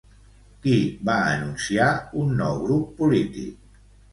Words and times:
Qui 0.63 0.71
va 1.09 1.17
anunciar 1.35 1.91
un 2.25 2.35
nou 2.43 2.59
grup 2.65 2.91
polític? 3.03 3.73